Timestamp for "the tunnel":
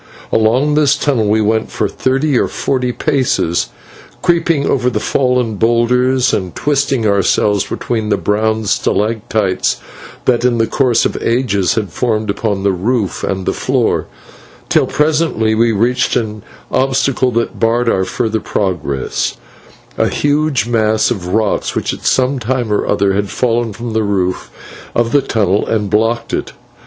25.11-25.63